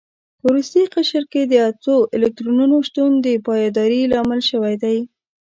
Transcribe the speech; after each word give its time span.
په 0.39 0.43
وروستي 0.49 0.83
قشر 0.95 1.23
کې 1.31 1.41
د 1.45 1.53
اتو 1.69 1.95
الکترونونو 2.15 2.75
شتون 2.87 3.11
د 3.25 3.27
پایداري 3.45 4.01
لامل 4.13 4.41
شوی 4.49 4.75
دی. 4.83 4.97